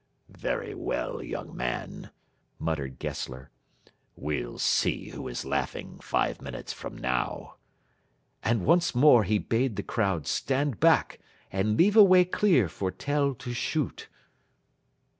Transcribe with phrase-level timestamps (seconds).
[0.29, 2.09] "Very well, young man,"
[2.57, 3.51] muttered Gessler,
[4.15, 7.57] "we'll see who is laughing five minutes from now."
[8.41, 11.19] And once more he bade the crowd stand back
[11.51, 14.09] and leave a way clear for Tell to shoot.